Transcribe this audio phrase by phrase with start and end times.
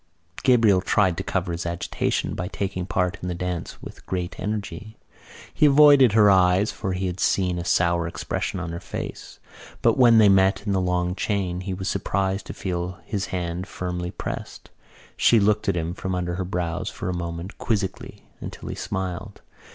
[0.41, 4.97] Gabriel tried to cover his agitation by taking part in the dance with great energy.
[5.53, 9.37] He avoided her eyes for he had seen a sour expression on her face.
[9.83, 13.67] But when they met in the long chain he was surprised to feel his hand
[13.67, 14.71] firmly pressed.
[15.17, 19.43] She looked at him from under her brows for a moment quizzically until he smiled.